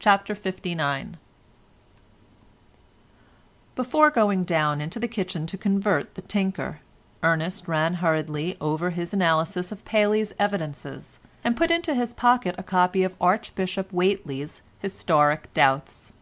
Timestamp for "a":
12.58-12.64